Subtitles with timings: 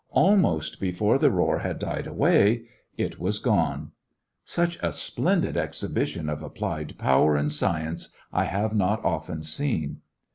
[0.13, 2.63] Almost before the roar had died away
[2.97, 3.91] it was gone.
[4.43, 10.01] Such a splendid exhibition of applied power and science I have not often seen.